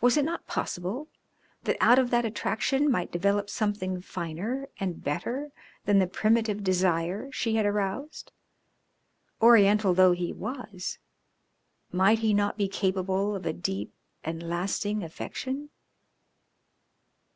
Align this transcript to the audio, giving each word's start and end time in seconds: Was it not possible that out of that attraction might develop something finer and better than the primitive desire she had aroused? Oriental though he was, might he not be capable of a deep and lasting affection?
Was 0.00 0.16
it 0.16 0.24
not 0.24 0.48
possible 0.48 1.06
that 1.62 1.76
out 1.80 1.96
of 1.96 2.10
that 2.10 2.24
attraction 2.24 2.90
might 2.90 3.12
develop 3.12 3.48
something 3.48 4.00
finer 4.00 4.66
and 4.80 5.00
better 5.04 5.52
than 5.84 6.00
the 6.00 6.08
primitive 6.08 6.64
desire 6.64 7.30
she 7.30 7.54
had 7.54 7.64
aroused? 7.64 8.32
Oriental 9.40 9.94
though 9.94 10.10
he 10.10 10.32
was, 10.32 10.98
might 11.92 12.18
he 12.18 12.34
not 12.34 12.58
be 12.58 12.66
capable 12.66 13.36
of 13.36 13.46
a 13.46 13.52
deep 13.52 13.94
and 14.24 14.42
lasting 14.42 15.04
affection? 15.04 15.70